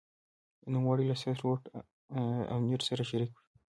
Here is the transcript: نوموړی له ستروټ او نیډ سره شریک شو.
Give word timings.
نوموړی 0.73 1.05
له 1.11 1.15
ستروټ 1.21 1.61
او 2.51 2.57
نیډ 2.67 2.81
سره 2.89 3.03
شریک 3.09 3.31
شو. 3.35 3.41